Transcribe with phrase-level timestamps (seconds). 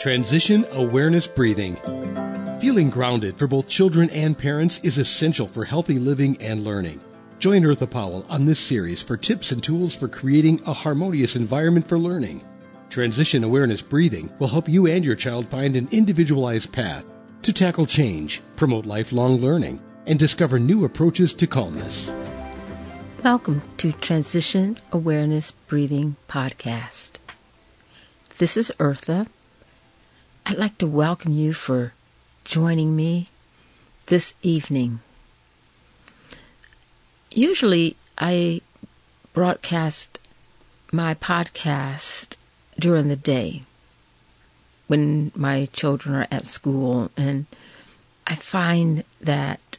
[0.00, 1.76] Transition Awareness Breathing.
[2.58, 7.02] Feeling grounded for both children and parents is essential for healthy living and learning.
[7.38, 11.86] Join Eartha Powell on this series for tips and tools for creating a harmonious environment
[11.86, 12.42] for learning.
[12.88, 17.04] Transition Awareness Breathing will help you and your child find an individualized path
[17.42, 22.10] to tackle change, promote lifelong learning, and discover new approaches to calmness.
[23.22, 27.18] Welcome to Transition Awareness Breathing Podcast.
[28.38, 29.26] This is Eartha.
[30.46, 31.92] I'd like to welcome you for
[32.44, 33.28] joining me
[34.06, 35.00] this evening.
[37.30, 38.62] Usually, I
[39.32, 40.18] broadcast
[40.92, 42.34] my podcast
[42.78, 43.62] during the day
[44.88, 47.46] when my children are at school, and
[48.26, 49.78] I find that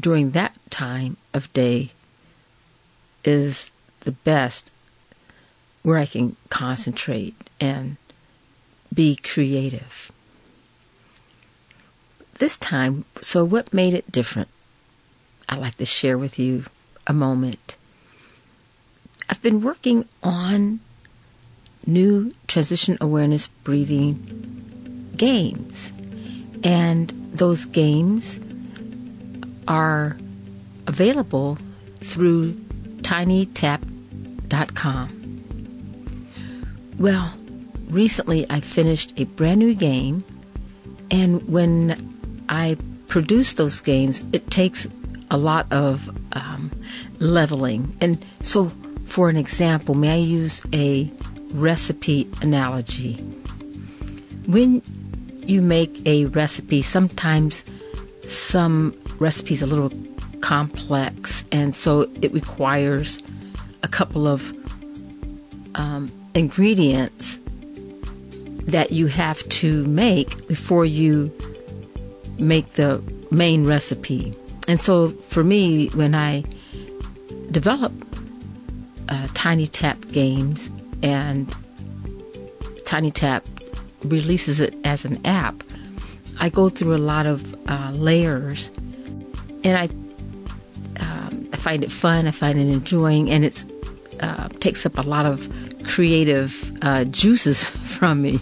[0.00, 1.90] during that time of day,
[3.24, 4.70] is the best
[5.82, 7.96] where I can concentrate and
[8.92, 10.10] be creative.
[12.38, 14.48] This time, so what made it different?
[15.48, 16.64] I'd like to share with you
[17.06, 17.76] a moment.
[19.28, 20.80] I've been working on
[21.86, 25.92] new transition awareness breathing games,
[26.64, 28.40] and those games
[29.68, 30.16] are
[30.86, 31.58] available
[32.00, 32.54] through
[33.02, 35.18] tinytap.com.
[36.98, 37.34] Well,
[37.92, 40.24] recently I finished a brand new game,
[41.10, 42.76] and when I
[43.06, 44.88] produce those games, it takes
[45.30, 46.70] a lot of um,
[47.18, 47.94] leveling.
[48.00, 48.68] And so,
[49.06, 51.10] for an example, may I use a
[51.52, 53.14] recipe analogy?
[54.46, 54.82] When
[55.46, 57.64] you make a recipe, sometimes
[58.22, 59.92] some recipes are a little
[60.40, 63.20] complex, and so it requires
[63.82, 64.52] a couple of
[65.74, 67.38] um, ingredients
[68.66, 71.30] that you have to make before you
[72.38, 74.34] make the main recipe.
[74.68, 76.44] And so for me, when I
[77.50, 77.92] develop
[79.08, 80.70] uh, Tiny Tap games
[81.02, 81.54] and
[82.84, 83.44] Tiny Tap
[84.04, 85.62] releases it as an app,
[86.40, 88.70] I go through a lot of uh, layers
[89.64, 89.88] and I
[91.52, 92.26] I find it fun.
[92.26, 93.64] I find it enjoying, and it
[94.20, 95.48] uh, takes up a lot of
[95.84, 97.64] creative uh, juices
[97.98, 98.40] from me.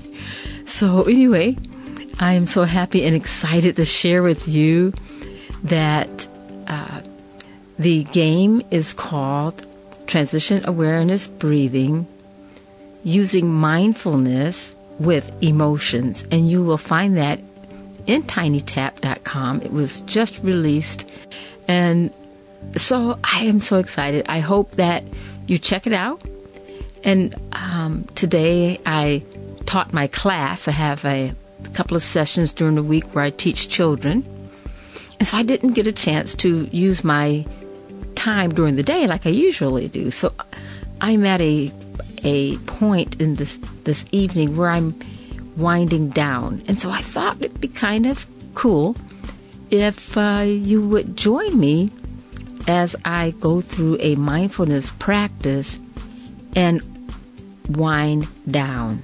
[0.71, 1.57] So anyway,
[2.21, 4.95] I am so happy and excited to share with you
[5.65, 6.29] that
[6.69, 7.01] uh,
[7.77, 9.67] the game is called
[10.07, 12.07] Transition Awareness Breathing
[13.03, 17.41] using mindfulness with emotions, and you will find that
[18.07, 19.63] in tinytap.com.
[19.63, 21.05] It was just released,
[21.67, 22.13] and
[22.77, 24.25] so I am so excited.
[24.29, 25.03] I hope that
[25.49, 26.23] you check it out.
[27.03, 29.25] And um, today I
[29.71, 30.67] taught my class.
[30.67, 31.33] I have a
[31.75, 34.25] couple of sessions during the week where I teach children.
[35.21, 37.47] And so I didn't get a chance to use my
[38.17, 40.11] time during the day like I usually do.
[40.11, 40.35] So
[41.01, 41.71] I'm at a
[42.25, 44.93] a point in this this evening where I'm
[45.57, 46.65] winding down.
[46.67, 48.27] And so I thought it'd be kind of
[48.57, 48.97] cool
[49.71, 51.93] if uh, you would join me
[52.67, 55.79] as I go through a mindfulness practice
[56.57, 56.83] and
[57.69, 59.01] wind down.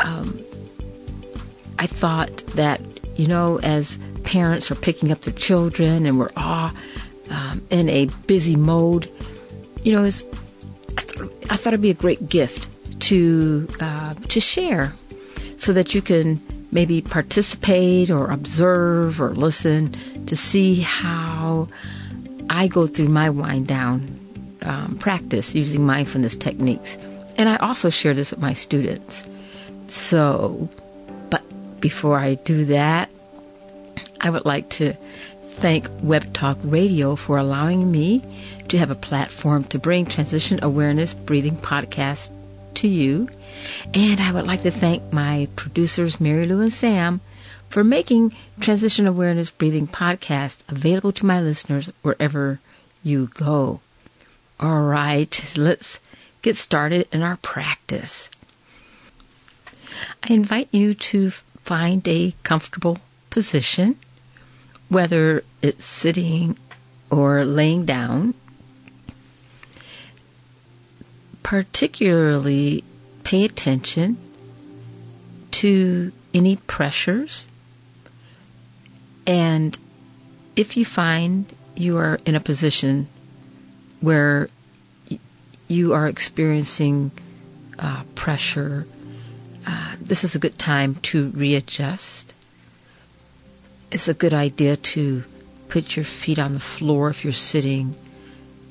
[0.00, 0.44] Um,
[1.78, 2.80] I thought that,
[3.16, 6.70] you know, as parents are picking up their children and we're all
[7.30, 9.10] um, in a busy mode,
[9.82, 10.10] you know, I,
[11.02, 12.68] th- I thought it'd be a great gift
[13.00, 14.92] to uh, to share,
[15.56, 16.40] so that you can
[16.72, 21.68] maybe participate or observe or listen to see how
[22.50, 24.18] I go through my wind down
[24.62, 26.98] um, practice using mindfulness techniques.
[27.36, 29.22] And I also share this with my students.
[29.88, 30.68] So,
[31.30, 31.42] but
[31.80, 33.10] before I do that,
[34.20, 34.94] I would like to
[35.58, 38.22] thank Web Talk Radio for allowing me
[38.68, 42.30] to have a platform to bring transition awareness breathing podcast
[42.74, 43.28] to you.
[43.92, 47.20] And I would like to thank my producers, Mary Lou and Sam,
[47.68, 52.60] for making Transition Awareness Breathing podcast available to my listeners wherever
[53.02, 53.80] you go.
[54.60, 56.00] All right, let's
[56.42, 58.30] get started in our practice.
[60.22, 62.98] I invite you to find a comfortable
[63.30, 63.96] position,
[64.88, 66.56] whether it's sitting
[67.10, 68.34] or laying down.
[71.42, 72.84] Particularly
[73.24, 74.18] pay attention
[75.50, 77.48] to any pressures
[79.28, 79.78] and
[80.56, 83.08] if you find you are in a position
[84.00, 84.48] where
[85.68, 87.10] you are experiencing
[87.78, 88.86] uh, pressure,
[89.68, 92.32] uh, this is a good time to readjust.
[93.90, 95.24] It's a good idea to
[95.68, 97.94] put your feet on the floor if you're sitting.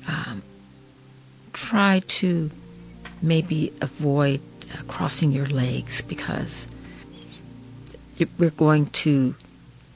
[0.08, 0.42] Um,
[1.52, 2.50] try to
[3.22, 4.40] maybe avoid
[4.74, 6.66] uh, crossing your legs because
[8.36, 9.36] we're going to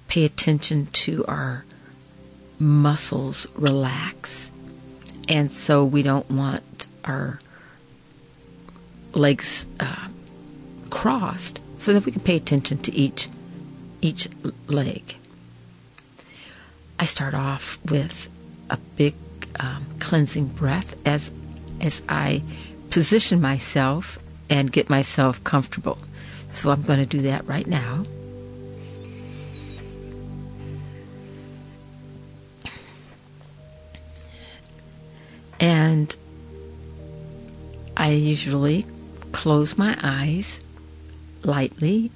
[0.07, 1.65] pay attention to our
[2.61, 4.53] muscles relax.
[5.29, 7.41] And so we don't want our
[9.15, 10.07] legs uh,
[11.03, 13.29] crossed so that we can pay attention to each
[14.01, 14.29] each
[14.69, 15.17] leg.
[16.97, 18.29] I start off with
[18.71, 19.15] a big
[19.59, 21.33] um, cleansing breath as
[21.81, 22.45] as I
[22.91, 25.99] position myself and get myself comfortable.
[26.49, 28.05] So I'm going to do that right now.
[35.59, 36.15] And
[37.97, 38.87] I usually
[39.33, 40.62] close my eyes
[41.45, 42.11] lightly.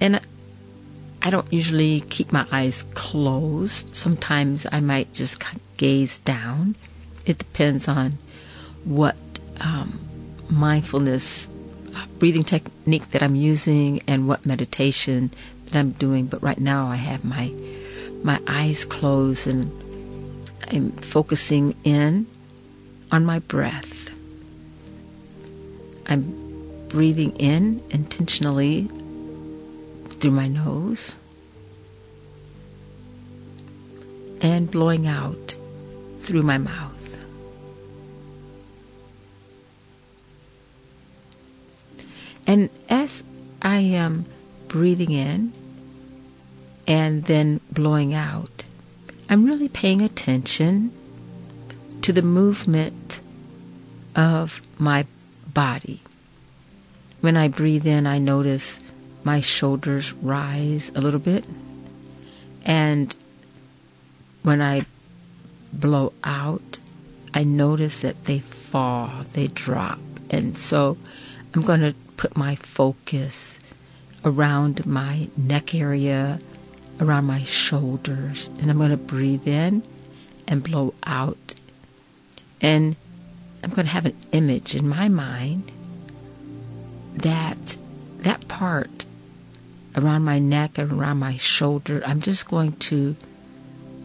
[0.00, 0.20] And
[1.22, 3.96] I don't usually keep my eyes closed.
[3.96, 5.42] Sometimes I might just
[5.76, 6.76] gaze down.
[7.24, 8.18] It depends on
[8.84, 9.16] what
[9.60, 9.98] um,
[10.48, 11.48] mindfulness
[11.94, 15.30] uh, breathing technique that I'm using and what meditation
[15.66, 16.26] that I'm doing.
[16.26, 17.52] But right now I have my
[18.22, 19.70] my eyes closed and
[20.68, 22.26] I'm focusing in
[23.10, 24.10] on my breath.
[26.06, 26.45] I'm
[26.88, 28.88] breathing in intentionally
[30.08, 31.14] through my nose
[34.40, 35.54] and blowing out
[36.20, 36.92] through my mouth.
[42.46, 43.24] And as
[43.60, 44.26] I am
[44.68, 45.52] breathing in
[46.86, 48.64] and then blowing out,
[49.28, 50.92] I'm really paying attention
[52.02, 53.20] to the movement
[54.14, 55.06] of my
[55.52, 56.02] body.
[57.26, 58.78] When I breathe in, I notice
[59.24, 61.44] my shoulders rise a little bit.
[62.64, 63.12] And
[64.44, 64.86] when I
[65.72, 66.78] blow out,
[67.34, 69.98] I notice that they fall, they drop.
[70.30, 70.98] And so
[71.52, 73.58] I'm going to put my focus
[74.24, 76.38] around my neck area,
[77.00, 79.82] around my shoulders, and I'm going to breathe in
[80.46, 81.54] and blow out.
[82.60, 82.94] And
[83.64, 85.72] I'm going to have an image in my mind
[87.16, 87.76] that
[88.18, 89.04] that part
[89.96, 93.16] around my neck and around my shoulder, I'm just going to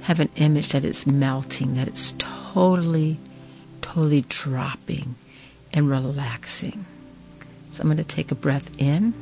[0.03, 3.17] have an image that it's melting, that it's totally,
[3.81, 5.15] totally dropping
[5.73, 6.85] and relaxing.
[7.71, 9.13] So I'm going to take a breath in,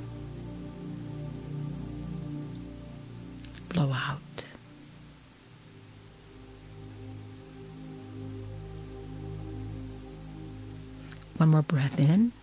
[3.69, 4.19] blow out.
[11.37, 12.33] One more breath in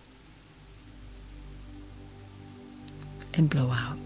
[3.37, 3.97] and blow out.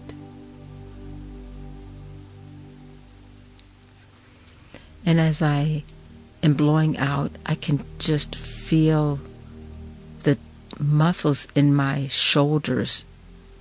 [5.04, 5.84] And as I
[6.42, 9.18] am blowing out, I can just feel
[10.22, 10.38] the
[10.78, 13.04] muscles in my shoulders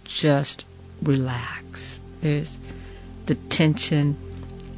[0.04, 0.66] just
[1.02, 2.00] relax.
[2.22, 2.60] There's
[3.26, 4.18] the tension.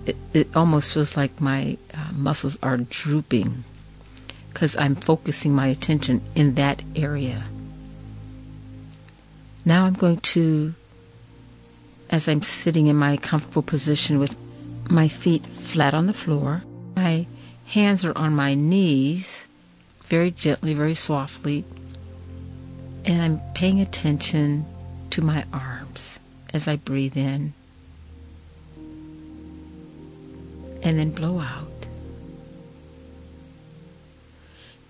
[0.05, 3.63] It, it almost feels like my uh, muscles are drooping
[4.49, 7.45] because I'm focusing my attention in that area.
[9.65, 10.75] Now I'm going to,
[12.13, 14.35] as I'm sitting in my comfortable position with
[14.87, 16.61] my feet flat on the floor,
[16.95, 17.25] my
[17.65, 19.45] hands are on my knees,
[20.03, 21.65] very gently, very softly,
[23.03, 24.63] and I'm paying attention
[25.09, 26.19] to my arms
[26.53, 27.53] as I breathe in
[30.83, 31.87] and then blow out.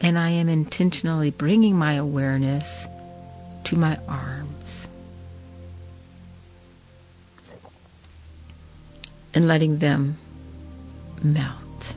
[0.01, 2.85] And I am intentionally bringing my awareness
[3.63, 4.82] to my arms
[9.33, 10.17] and letting them
[11.23, 11.95] melt.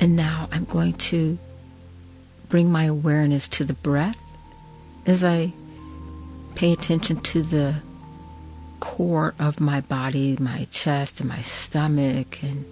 [0.00, 1.38] And now I'm going to
[2.48, 4.20] bring my awareness to the breath
[5.06, 5.52] as I
[6.54, 7.76] pay attention to the
[8.80, 12.64] core of my body, my chest and my stomach, and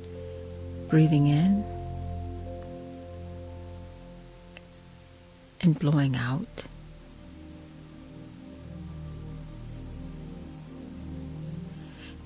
[0.89, 1.65] breathing in
[5.63, 6.65] and blowing out.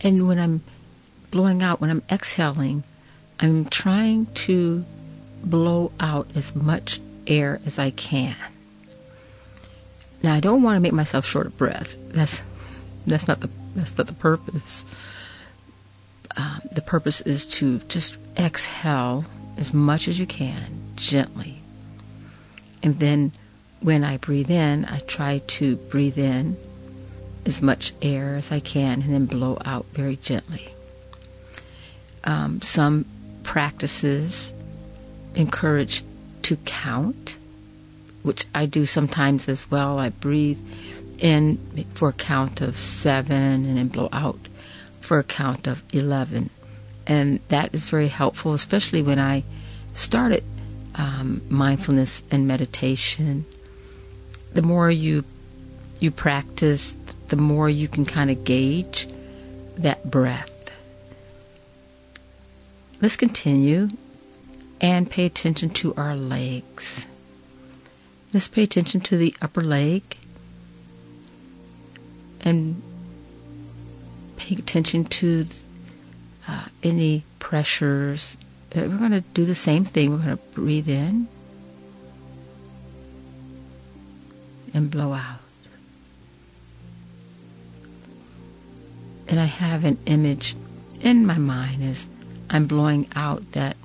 [0.00, 0.62] And when I'm
[1.30, 2.84] blowing out, when I'm exhaling,
[3.40, 4.84] I'm trying to
[5.42, 8.36] blow out as much air as I can.
[10.22, 11.96] Now I don't want to make myself short of breath.
[12.08, 12.42] That's
[13.06, 14.84] that's not the that's not the purpose.
[16.36, 19.24] Um, the purpose is to just exhale
[19.56, 21.60] as much as you can gently.
[22.82, 23.32] And then
[23.80, 26.56] when I breathe in, I try to breathe in
[27.46, 30.74] as much air as I can and then blow out very gently.
[32.24, 33.06] Um, some
[33.44, 34.52] practices
[35.36, 36.02] encourage
[36.42, 37.38] to count,
[38.22, 39.98] which I do sometimes as well.
[39.98, 40.58] I breathe
[41.18, 44.38] in for a count of seven and then blow out
[45.00, 46.50] for a count of 11.
[47.06, 49.44] And that is very helpful, especially when I
[49.94, 50.42] started
[50.96, 53.46] um, mindfulness and meditation.
[54.52, 55.24] The more you
[56.00, 56.94] you practice,
[57.28, 59.08] the more you can kind of gauge
[59.76, 60.70] that breath.
[63.00, 63.90] Let's continue
[64.80, 67.06] and pay attention to our legs.
[68.32, 70.02] Let's pay attention to the upper leg
[72.40, 72.82] and
[74.36, 75.46] pay attention to
[76.48, 78.36] uh, any pressures.
[78.74, 80.10] Uh, we're going to do the same thing.
[80.10, 81.28] We're going to breathe in
[84.72, 85.40] and blow out.
[89.28, 90.54] And I have an image
[91.00, 92.06] in my mind as
[92.48, 93.76] I'm blowing out that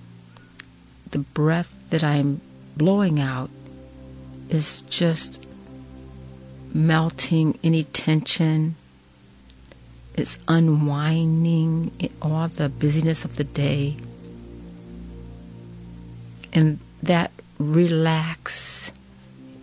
[1.10, 2.42] the breath that I'm
[2.78, 3.50] blowing out
[4.50, 5.46] is just
[6.74, 8.76] melting any tension.
[10.14, 13.98] It's unwinding all the busyness of the day.
[16.54, 18.92] And that relax,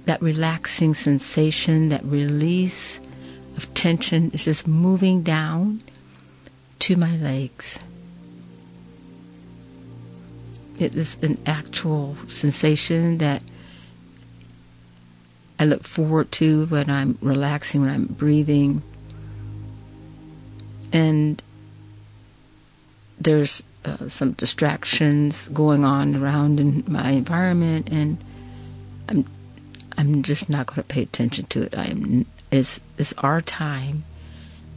[0.07, 2.99] that relaxing sensation, that release
[3.59, 5.83] of tension is just moving down
[6.79, 7.81] to my legs.
[10.79, 13.43] It is an actual sensation that
[15.59, 18.81] I look forward to when I'm relaxing, when I'm breathing.
[20.93, 21.43] And
[23.19, 28.19] there's uh, some distractions going on around in my environment, and
[29.09, 29.25] I'm
[29.99, 31.77] I'm just not going to pay attention to it.
[31.77, 34.05] I am it's it's our time,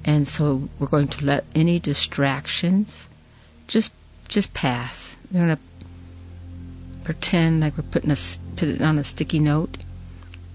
[0.04, 3.08] and so we're going to let any distractions
[3.68, 3.94] just
[4.28, 5.16] just pass.
[5.32, 5.62] We're going to
[7.04, 8.18] pretend like we're putting a
[8.56, 9.78] put it on a sticky note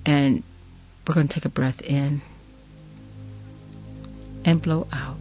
[0.04, 0.42] and
[1.06, 2.23] we're going to take a breath in
[4.44, 5.16] and blow out.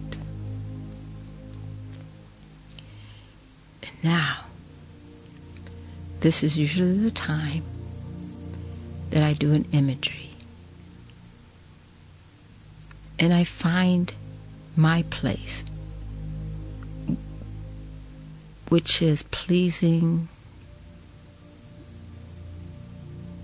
[3.81, 4.45] And now,
[6.19, 7.63] this is usually the time
[9.09, 10.34] that I do an imagery.
[13.17, 14.13] And I find
[14.75, 15.63] my place,
[18.69, 20.27] which is pleasing,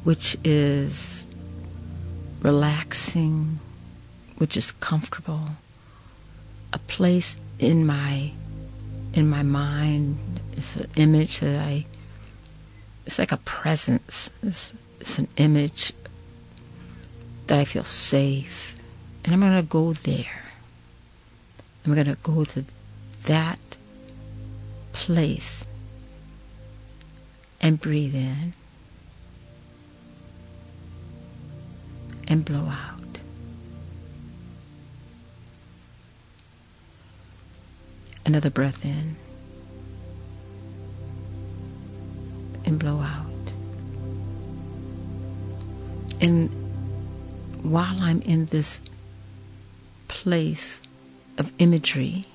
[0.04, 1.26] which is
[2.42, 3.60] relaxing,
[4.38, 5.42] which is comfortable,
[6.74, 8.32] a place in my
[9.14, 10.18] in my mind
[10.56, 11.86] is an image that I
[13.06, 14.30] it's like a presence.
[14.44, 15.94] It's, it's an image
[17.48, 18.76] that I feel safe.
[19.24, 20.44] And I'm going to go there.
[21.86, 22.66] I'm going to go to
[23.24, 23.60] that
[24.94, 25.66] place
[27.60, 28.54] and breathe in
[32.28, 32.98] and blow out.
[38.26, 39.16] Another breath in
[42.66, 43.28] and blow out.
[46.22, 46.50] And
[47.64, 48.80] while I'm in this
[50.22, 50.80] place
[51.40, 52.28] of imagery,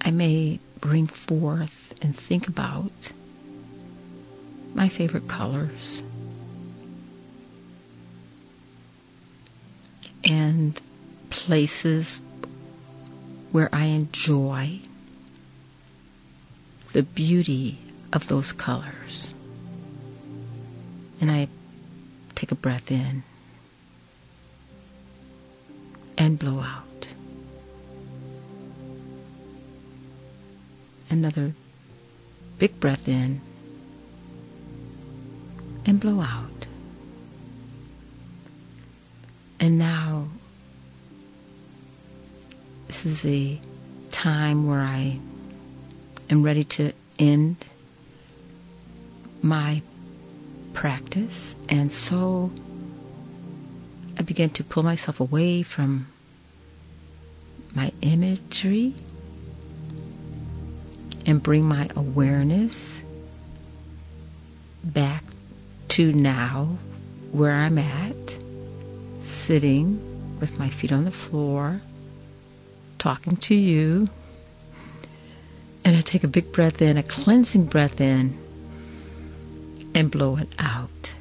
[0.00, 3.12] I may bring forth and think about
[4.74, 6.04] my favorite colors
[10.24, 10.80] and
[11.30, 12.20] places
[13.50, 14.78] where I enjoy
[16.92, 17.78] the beauty
[18.12, 19.34] of those colors.
[21.20, 21.48] And I
[22.36, 23.24] take a breath in
[26.34, 27.06] and blow out.
[31.08, 31.54] Another
[32.58, 33.40] big breath in
[35.86, 36.66] and blow out.
[39.60, 40.26] And now,
[42.88, 43.60] this is a
[44.10, 45.20] time where I
[46.30, 47.64] am ready to end
[49.40, 49.82] my
[50.72, 51.54] practice.
[51.68, 52.50] And so
[54.18, 56.08] I begin to pull myself away from
[57.74, 58.94] my imagery
[61.26, 63.02] and bring my awareness
[64.82, 65.24] back
[65.88, 66.78] to now
[67.32, 68.38] where I'm at
[69.22, 70.00] sitting
[70.40, 71.80] with my feet on the floor,
[72.98, 74.08] talking to you.
[75.84, 78.38] And I take a big breath in, a cleansing breath in.
[79.94, 81.14] and blow it out.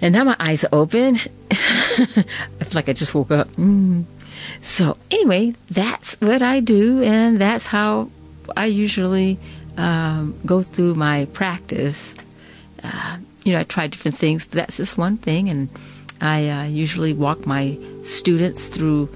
[0.00, 1.18] And now my eyes are open.
[2.60, 3.48] I feel like I just woke up.
[3.52, 4.04] Mm.
[4.62, 8.10] So, anyway, that's what I do, and that's how
[8.56, 9.38] I usually
[9.76, 12.14] um, go through my practice.
[12.82, 15.68] Uh, you know, I try different things, but that's just one thing, and
[16.20, 19.08] I uh, usually walk my students through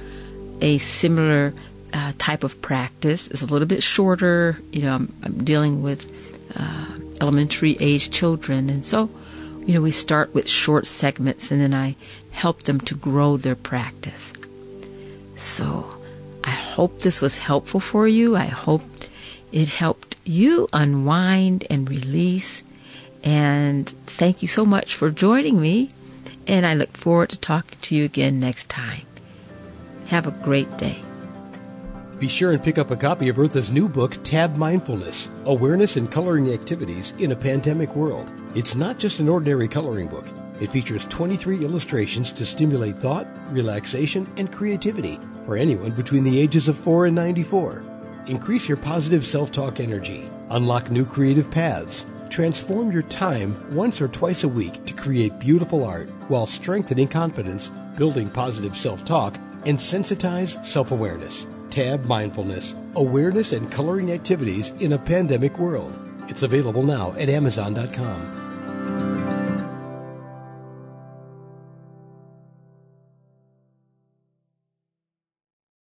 [0.61, 1.55] a similar
[1.93, 3.29] uh, type of practice.
[3.29, 4.59] It's a little bit shorter.
[4.73, 6.11] You know, I'm, I'm dealing with
[6.57, 6.87] uh,
[7.21, 9.11] elementary age children, and so
[9.67, 11.97] you know we start with short segments, and then I
[12.33, 14.33] help them to grow their practice.
[15.37, 15.97] So
[16.43, 18.37] I hope this was helpful for you.
[18.37, 18.83] I hope
[19.53, 22.63] it helped you unwind and release.
[23.23, 25.91] And thank you so much for joining me.
[26.47, 29.07] And I look forward to talking to you again next time.
[30.07, 30.99] Have a great day.
[32.19, 36.11] Be sure and pick up a copy of Eartha's new book, Tab Mindfulness Awareness and
[36.11, 38.29] Coloring Activities in a Pandemic World.
[38.55, 40.27] It's not just an ordinary coloring book,
[40.63, 46.69] it features 23 illustrations to stimulate thought, relaxation, and creativity for anyone between the ages
[46.69, 47.83] of 4 and 94.
[48.29, 54.07] Increase your positive self talk energy, unlock new creative paths, transform your time once or
[54.07, 59.77] twice a week to create beautiful art while strengthening confidence, building positive self talk, and
[59.77, 61.47] sensitize self awareness.
[61.71, 65.99] Tab Mindfulness Awareness and Coloring Activities in a Pandemic World.
[66.29, 68.52] It's available now at Amazon.com.